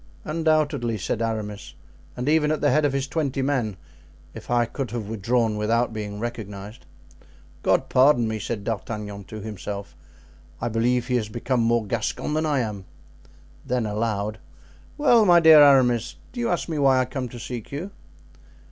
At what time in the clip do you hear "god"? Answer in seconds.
7.61-7.87